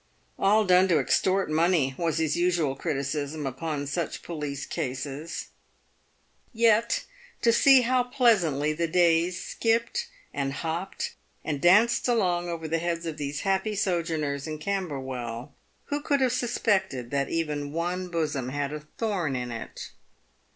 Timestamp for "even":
17.29-17.71